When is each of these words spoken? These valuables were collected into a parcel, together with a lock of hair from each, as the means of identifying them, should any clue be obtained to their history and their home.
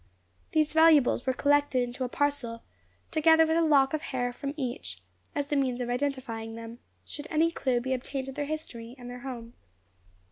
These 0.53 0.73
valuables 0.73 1.27
were 1.27 1.33
collected 1.33 1.83
into 1.83 2.03
a 2.03 2.09
parcel, 2.09 2.63
together 3.11 3.45
with 3.45 3.55
a 3.55 3.61
lock 3.61 3.93
of 3.93 4.01
hair 4.01 4.33
from 4.33 4.55
each, 4.57 4.99
as 5.35 5.45
the 5.49 5.55
means 5.55 5.79
of 5.79 5.91
identifying 5.91 6.55
them, 6.55 6.79
should 7.05 7.27
any 7.29 7.51
clue 7.51 7.79
be 7.79 7.93
obtained 7.93 8.25
to 8.25 8.31
their 8.31 8.45
history 8.45 8.95
and 8.97 9.11
their 9.11 9.19
home. 9.19 9.53